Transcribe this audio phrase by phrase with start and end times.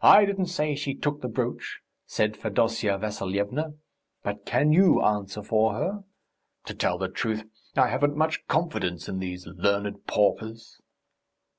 [0.00, 3.74] "I don't say she took the brooch," said Fedosya Vassilyevna,
[4.22, 6.04] "but can you answer for her?
[6.64, 7.44] To tell the truth,
[7.76, 10.80] I haven't much confidence in these learned paupers."